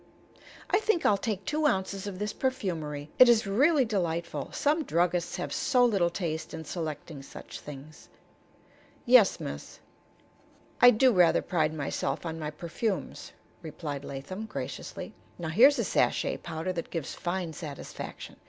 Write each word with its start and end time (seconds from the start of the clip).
"I 0.71 0.79
think 0.79 1.05
I'll 1.05 1.15
take 1.15 1.45
two 1.45 1.67
ounces 1.67 2.07
of 2.07 2.17
this 2.17 2.33
perfumery. 2.33 3.11
It 3.19 3.29
is 3.29 3.45
really 3.45 3.85
delightful. 3.85 4.49
Some 4.51 4.83
druggists 4.83 5.35
have 5.35 5.53
so 5.53 5.85
little 5.85 6.09
taste 6.09 6.55
in 6.55 6.65
selecting 6.65 7.21
such 7.21 7.59
things." 7.59 8.09
"Yes, 9.05 9.39
miss, 9.39 9.79
I 10.81 10.89
do 10.89 11.13
rather 11.13 11.43
pride 11.43 11.75
myself 11.75 12.25
on 12.25 12.39
my 12.39 12.49
perfumes," 12.49 13.31
replied 13.61 14.03
Latham, 14.03 14.47
graciously. 14.47 15.13
"Now 15.37 15.49
here's 15.49 15.77
a 15.77 15.83
sachet 15.83 16.37
powder 16.37 16.73
that 16.73 16.89
gives 16.89 17.13
fine 17.13 17.53
satisfaction." 17.53 18.37